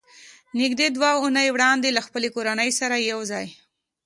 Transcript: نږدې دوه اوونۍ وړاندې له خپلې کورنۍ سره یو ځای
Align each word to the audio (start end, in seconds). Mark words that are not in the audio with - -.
نږدې 0.59 0.87
دوه 0.95 1.09
اوونۍ 1.17 1.47
وړاندې 1.51 1.89
له 1.95 2.01
خپلې 2.07 2.29
کورنۍ 2.35 2.69
سره 2.79 2.95
یو 3.11 3.19
ځای 3.31 3.47